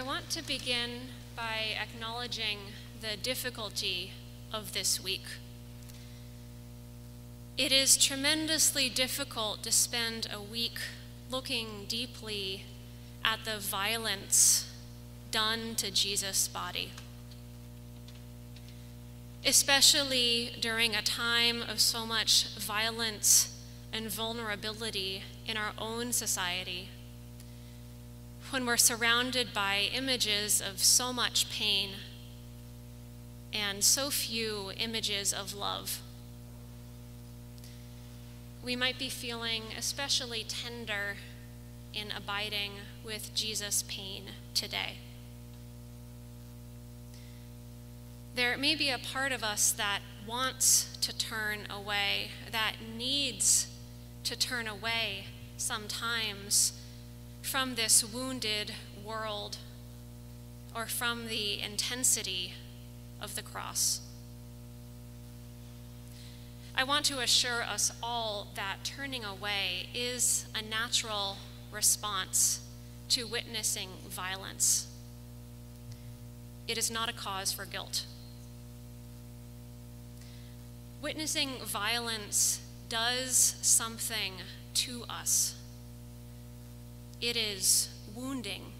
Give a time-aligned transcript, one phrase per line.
[0.00, 2.56] I want to begin by acknowledging
[3.02, 4.12] the difficulty
[4.50, 5.26] of this week.
[7.58, 10.78] It is tremendously difficult to spend a week
[11.30, 12.64] looking deeply
[13.22, 14.72] at the violence
[15.30, 16.92] done to Jesus' body.
[19.44, 23.54] Especially during a time of so much violence
[23.92, 26.88] and vulnerability in our own society
[28.50, 31.90] when we're surrounded by images of so much pain
[33.52, 36.00] and so few images of love.
[38.62, 41.16] We might be feeling especially tender
[41.94, 42.72] in abiding
[43.04, 44.98] with Jesus' pain today.
[48.34, 53.68] There may be a part of us that wants to turn away, that needs
[54.24, 55.26] to turn away
[55.56, 56.79] sometimes
[57.42, 58.72] from this wounded
[59.04, 59.58] world
[60.74, 62.52] or from the intensity
[63.20, 64.00] of the cross.
[66.74, 71.36] I want to assure us all that turning away is a natural
[71.72, 72.60] response
[73.10, 74.86] to witnessing violence.
[76.68, 78.06] It is not a cause for guilt.
[81.02, 84.34] Witnessing violence does something
[84.74, 85.59] to us
[87.20, 88.72] it is wounding.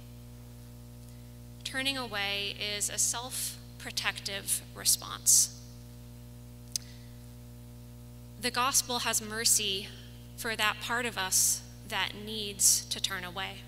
[1.65, 5.61] Turning away is a self protective response.
[8.41, 9.89] The gospel has mercy
[10.37, 13.59] for that part of us that needs to turn away.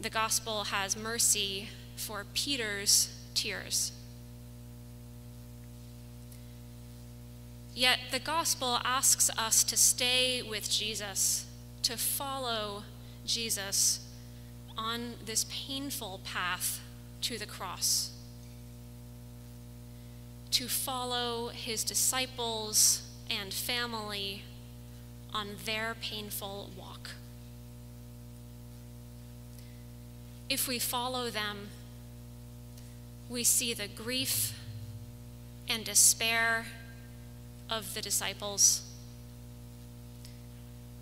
[0.00, 3.92] The gospel has mercy for Peter's tears.
[7.74, 11.46] Yet the gospel asks us to stay with Jesus
[11.82, 12.84] to follow
[13.26, 14.06] Jesus
[14.76, 16.80] on this painful path
[17.22, 18.12] to the cross,
[20.50, 24.42] to follow his disciples and family
[25.32, 27.10] on their painful walk.
[30.48, 31.68] If we follow them,
[33.28, 34.58] we see the grief
[35.68, 36.66] and despair
[37.70, 38.82] of the disciples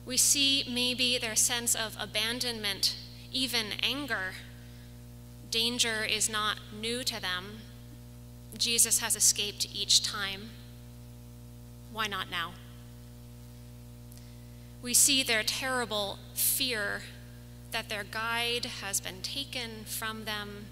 [0.08, 2.96] we see maybe their sense of abandonment,
[3.30, 4.32] even anger.
[5.50, 7.58] Danger is not new to them.
[8.56, 10.48] Jesus has escaped each time.
[11.92, 12.52] Why not now?
[14.80, 17.02] We see their terrible fear
[17.72, 20.68] that their guide has been taken from them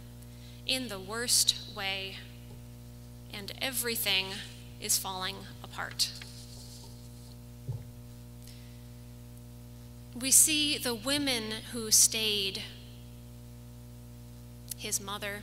[0.66, 2.16] in the worst way,
[3.34, 4.28] and everything
[4.80, 6.10] is falling apart.
[10.20, 12.62] We see the women who stayed
[14.78, 15.42] his mother,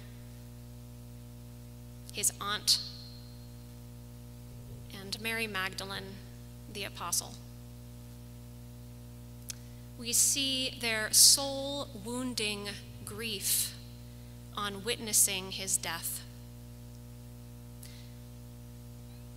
[2.12, 2.80] his aunt,
[5.00, 6.16] and Mary Magdalene,
[6.72, 7.36] the apostle.
[10.00, 12.70] We see their soul wounding
[13.06, 13.76] grief
[14.58, 16.24] on witnessing his death.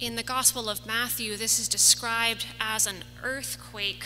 [0.00, 4.04] In the Gospel of Matthew, this is described as an earthquake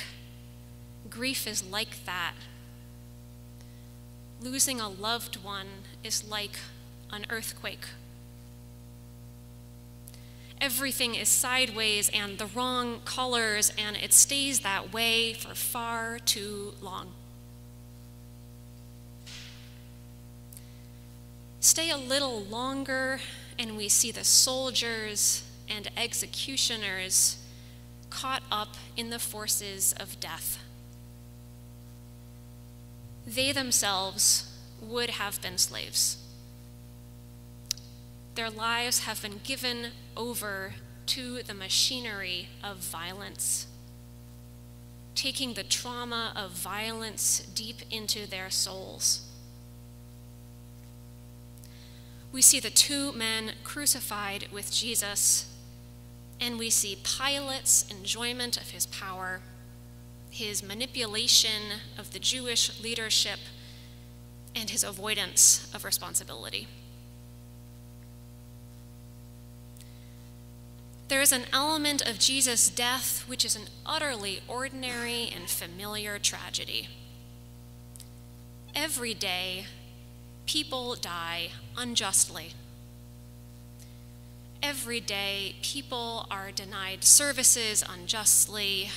[1.11, 2.35] Grief is like that.
[4.41, 5.67] Losing a loved one
[6.03, 6.59] is like
[7.13, 7.85] an earthquake.
[10.61, 16.75] Everything is sideways and the wrong colors, and it stays that way for far too
[16.81, 17.09] long.
[21.61, 23.21] Stay a little longer,
[23.59, 27.39] and we see the soldiers and executioners
[28.11, 30.59] caught up in the forces of death
[33.35, 36.17] they themselves would have been slaves.
[38.35, 40.75] Their lives have been given over
[41.07, 43.67] to the machinery of violence,
[45.15, 49.27] taking the trauma of violence deep into their souls.
[52.33, 55.53] We see the two men crucified with Jesus,
[56.41, 59.41] and we see Pilate's enjoyment of his power
[60.31, 63.41] his manipulation of the Jewish leadership,
[64.55, 66.67] and his avoidance of responsibility.
[71.09, 76.89] There is an element of Jesus' death which is an utterly ordinary and familiar tragedy.
[78.75, 79.67] Every day,
[80.47, 82.53] people die unjustly.
[84.63, 88.91] Every day, people are denied services unjustly,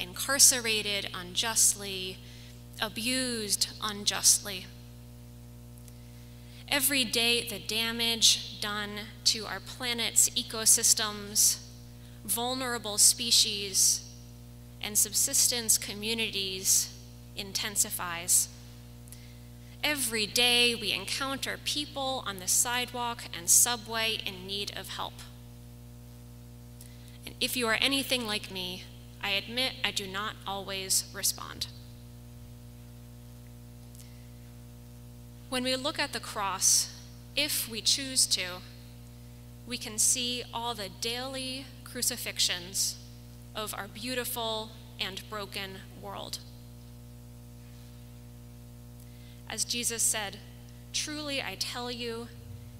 [0.00, 2.18] incarcerated unjustly,
[2.80, 4.66] abused unjustly.
[6.68, 11.58] Every day, the damage done to our planet's ecosystems,
[12.24, 14.08] vulnerable species,
[14.80, 16.94] and subsistence communities
[17.36, 18.48] intensifies.
[19.82, 25.14] Every day, we encounter people on the sidewalk and subway in need of help.
[27.26, 28.84] And if you are anything like me,
[29.22, 31.66] I admit I do not always respond.
[35.48, 36.94] When we look at the cross,
[37.34, 38.60] if we choose to,
[39.66, 42.96] we can see all the daily crucifixions
[43.54, 44.70] of our beautiful
[45.00, 46.38] and broken world.
[49.48, 50.38] As Jesus said,
[50.92, 52.28] Truly I tell you,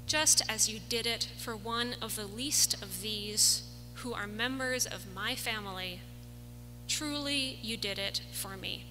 [0.06, 3.62] just as you did it for one of the least of these
[3.94, 6.00] who are members of my family,
[6.90, 8.84] truly you did it for me.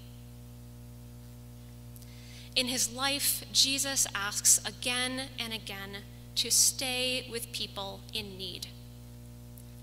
[2.56, 5.98] In his life, Jesus asks again and again
[6.36, 8.68] to stay with people in need,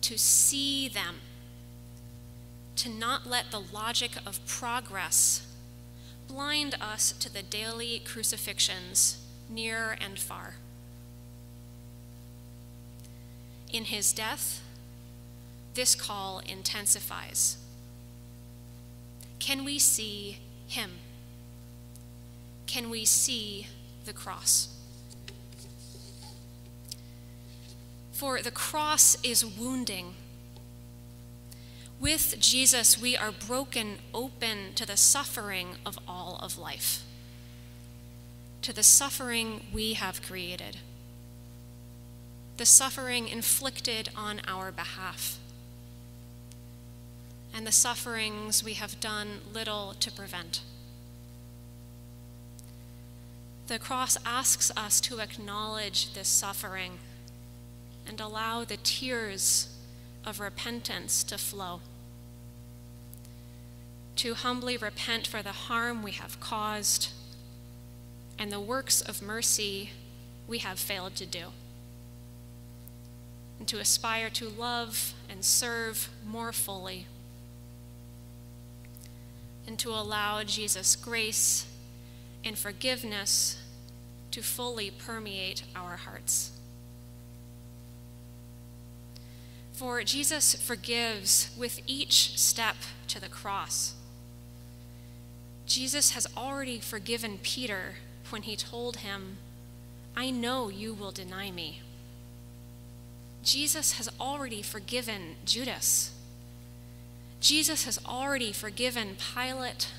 [0.00, 1.16] to see them,
[2.76, 5.46] to not let the logic of progress
[6.26, 9.18] blind us to the daily crucifixions
[9.48, 10.54] near and far.
[13.72, 14.62] In his death,
[15.74, 17.58] this call intensifies.
[19.38, 20.90] Can we see him?
[22.66, 23.66] Can we see
[24.04, 24.68] the cross?
[28.12, 30.14] For the cross is wounding.
[32.00, 37.02] With Jesus, we are broken open to the suffering of all of life,
[38.62, 40.78] to the suffering we have created,
[42.56, 45.38] the suffering inflicted on our behalf,
[47.56, 50.60] and the sufferings we have done little to prevent.
[53.68, 56.98] The cross asks us to acknowledge this suffering
[58.06, 59.74] and allow the tears
[60.22, 61.80] of repentance to flow.
[64.16, 67.08] To humbly repent for the harm we have caused
[68.38, 69.92] and the works of mercy
[70.46, 71.46] we have failed to do.
[73.58, 77.06] And to aspire to love and serve more fully.
[79.66, 81.66] And to allow Jesus' grace
[82.44, 83.60] and forgiveness
[84.30, 86.52] to fully permeate our hearts.
[89.72, 92.76] For Jesus forgives with each step
[93.08, 93.94] to the cross.
[95.66, 97.96] Jesus has already forgiven Peter
[98.30, 99.36] when he told him,
[100.16, 101.82] I know you will deny me.
[103.42, 106.12] Jesus has already forgiven Judas.
[107.46, 109.92] Jesus has already forgiven Pilate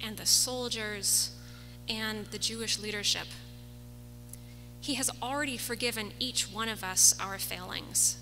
[0.00, 1.30] and the soldiers
[1.88, 3.28] and the Jewish leadership.
[4.80, 8.18] He has already forgiven each one of us our failings.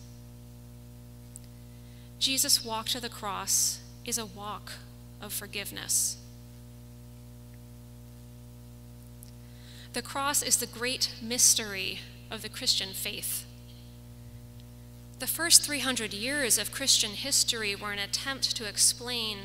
[2.19, 4.73] Jesus' walk to the cross is a walk
[5.23, 6.19] of forgiveness.
[9.95, 12.01] The cross is the great mystery
[12.31, 13.47] of the Christian faith.
[15.19, 19.39] The first 300 years of Christian history were an attempt to explain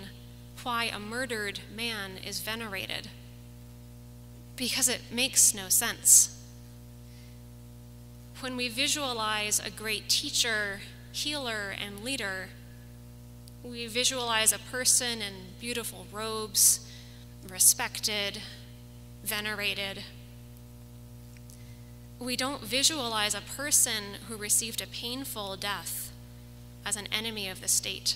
[0.62, 3.10] why a murdered man is venerated,
[4.56, 6.40] because it makes no sense.
[8.40, 10.82] When we visualize a great teacher,
[11.12, 12.50] healer, and leader,
[13.64, 16.88] we visualize a person in beautiful robes,
[17.50, 18.40] respected,
[19.24, 20.04] venerated.
[22.24, 26.14] We don't visualize a person who received a painful death
[26.86, 28.16] as an enemy of the state.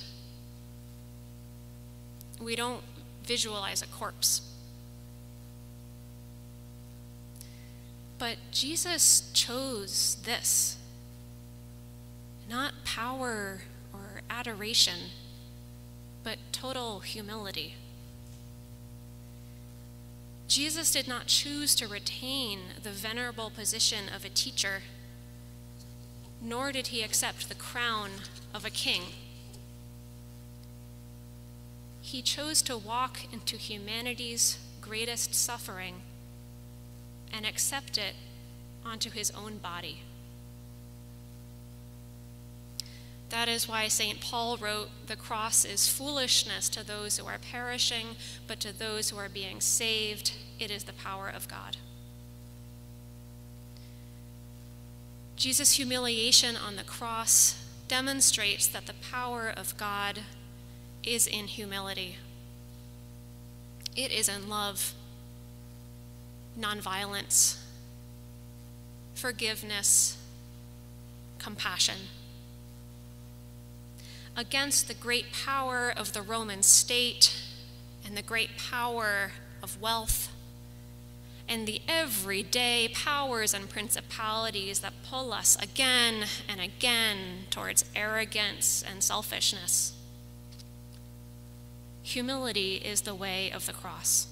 [2.42, 2.84] We don't
[3.26, 4.42] visualize a corpse.
[8.18, 10.78] But Jesus chose this
[12.50, 15.12] not power or adoration
[16.24, 17.76] but total humility.
[20.48, 24.84] Jesus did not choose to retain the venerable position of a teacher,
[26.42, 28.12] nor did he accept the crown
[28.54, 29.02] of a king.
[32.02, 36.02] He chose to walk into humanity's greatest suffering
[37.34, 38.16] and accept it
[38.86, 40.04] onto his own body.
[43.30, 44.22] That is why St.
[44.22, 48.16] Paul wrote, The cross is foolishness to those who are perishing,
[48.48, 51.78] but to those who are being saved, it is the power of God.
[55.36, 60.22] Jesus' humiliation on the cross demonstrates that the power of God
[61.04, 62.18] is in humility.
[63.96, 64.94] It is in love,
[66.60, 67.60] nonviolence,
[69.14, 70.18] forgiveness,
[71.40, 71.98] compassion.
[74.38, 77.36] Against the great power of the Roman state
[78.06, 79.32] and the great power
[79.64, 80.32] of wealth
[81.50, 89.02] and the everyday powers and principalities that pull us again and again towards arrogance and
[89.02, 89.94] selfishness.
[92.04, 94.28] Humility is the way of the cross.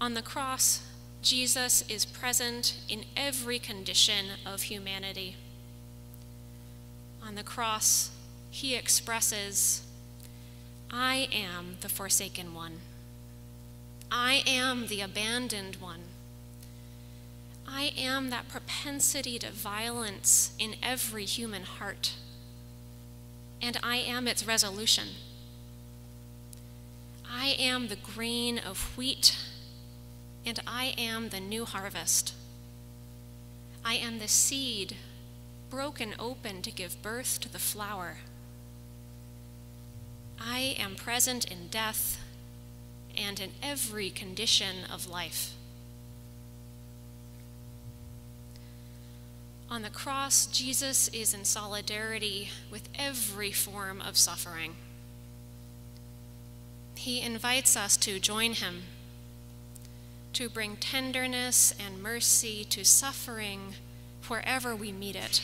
[0.00, 0.82] On the cross,
[1.22, 5.36] Jesus is present in every condition of humanity.
[7.24, 8.10] On the cross,
[8.50, 9.82] he expresses
[10.90, 12.80] I am the forsaken one.
[14.10, 16.02] I am the abandoned one.
[17.66, 22.12] I am that propensity to violence in every human heart.
[23.62, 25.08] And I am its resolution.
[27.30, 29.38] I am the grain of wheat,
[30.44, 32.34] and I am the new harvest.
[33.84, 34.96] I am the seed
[35.70, 38.18] broken open to give birth to the flower.
[40.40, 42.18] I am present in death
[43.16, 45.54] and in every condition of life.
[49.70, 54.74] On the cross, Jesus is in solidarity with every form of suffering.
[56.94, 58.82] He invites us to join him,
[60.32, 63.74] to bring tenderness and mercy to suffering
[64.28, 65.42] wherever we meet it.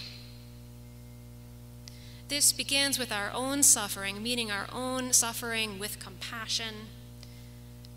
[2.28, 6.74] This begins with our own suffering, meeting our own suffering with compassion,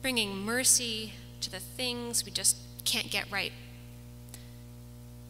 [0.02, 3.52] bringing mercy to the things we just can't get right,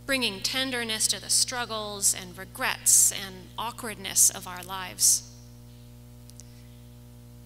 [0.05, 5.31] bringing tenderness to the struggles and regrets and awkwardness of our lives,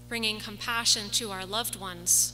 [0.09, 2.33] bringing compassion to our loved ones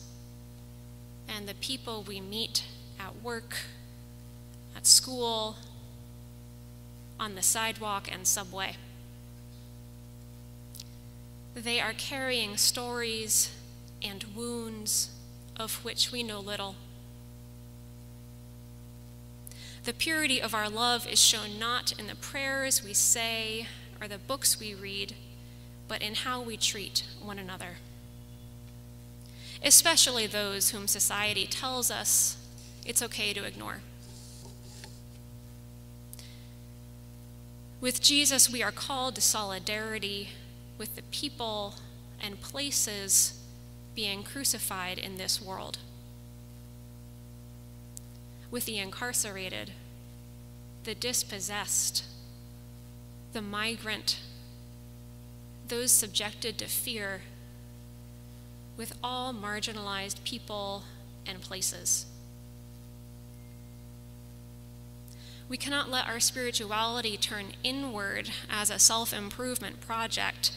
[1.27, 2.65] and the people we meet
[2.99, 3.55] at work,
[4.75, 5.57] at school,
[7.19, 8.75] on the sidewalk and subway.
[11.53, 13.51] They are carrying stories
[14.01, 15.11] and wounds
[15.57, 16.75] of which we know little.
[19.83, 23.67] The purity of our love is shown not in the prayers we say
[23.99, 25.13] or the books we read,
[25.87, 27.77] but in how we treat one another,
[29.63, 32.37] especially those whom society tells us
[32.85, 33.81] it's okay to ignore.
[37.79, 40.29] With Jesus, we are called to solidarity
[40.77, 41.75] with the people
[42.21, 43.39] and places
[43.95, 45.79] being crucified in this world,
[48.51, 49.71] with the incarcerated,
[50.83, 52.03] the dispossessed,
[53.33, 54.19] the migrant,
[55.67, 57.21] those subjected to fear,
[58.77, 60.83] with all marginalized people
[61.25, 62.05] and places.
[65.49, 70.51] We cannot let our spirituality turn inward as a self improvement project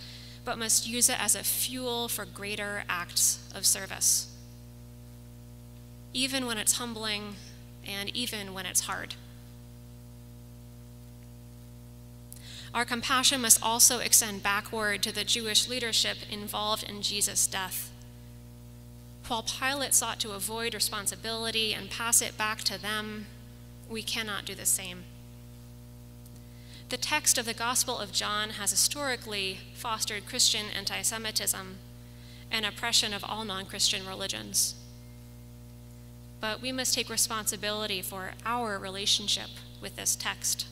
[0.45, 4.31] but must use it as a fuel for greater acts of service,
[6.13, 7.37] even when it's humbling
[7.87, 9.15] and even when it's hard.
[12.75, 17.91] Our compassion must also extend backward to the Jewish leadership involved in Jesus' death.
[19.27, 23.27] While Pilate sought to avoid responsibility and pass it back to them,
[23.89, 25.05] we cannot do the same.
[26.91, 31.77] The text of the Gospel of John has historically fostered Christian anti Semitism
[32.51, 34.75] and oppression of all non Christian religions.
[36.41, 39.49] But we must take responsibility for our relationship
[39.81, 40.67] with this text.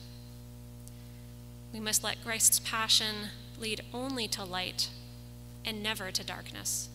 [1.73, 3.29] We must let Christ's passion
[3.59, 4.89] lead only to light
[5.65, 6.89] and never to darkness.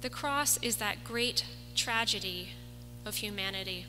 [0.00, 2.50] The cross is that great tragedy
[3.04, 3.86] of humanity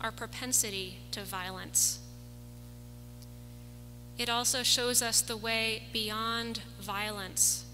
[0.00, 2.00] our propensity to violence.
[4.18, 7.64] It also shows us the way beyond violence,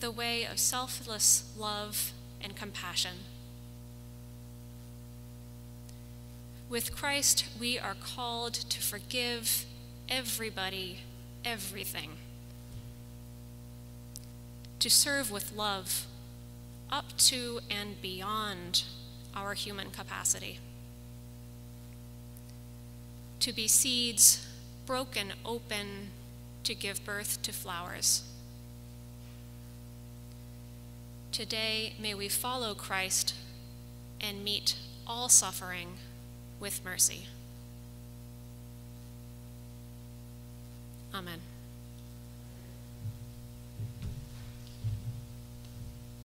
[0.00, 3.18] the way of selfless love and compassion.
[6.68, 9.64] With Christ, we are called to forgive
[10.08, 11.00] everybody,
[11.44, 12.12] everything,
[14.78, 16.06] to serve with love
[16.90, 18.84] up to and beyond
[19.34, 20.58] our human capacity.
[23.40, 24.46] To be seeds
[24.86, 26.10] broken open
[26.64, 28.22] to give birth to flowers.
[31.32, 33.34] Today, may we follow Christ
[34.20, 34.76] and meet
[35.06, 35.94] all suffering
[36.60, 37.26] with mercy.
[41.12, 41.40] Amen.